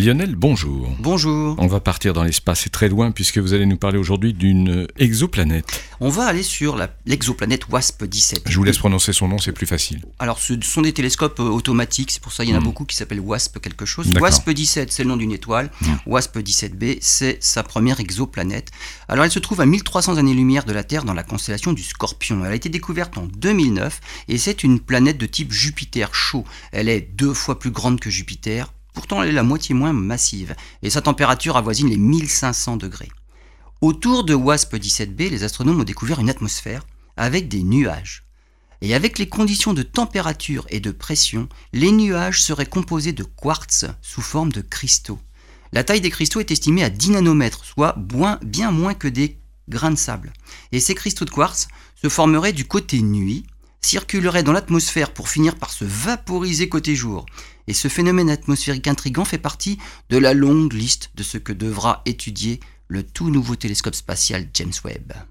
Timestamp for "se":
19.30-19.38, 51.94-52.10, 55.70-55.84